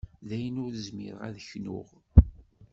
[0.27, 1.87] Dayen ur zmireɣ ad knuɣ.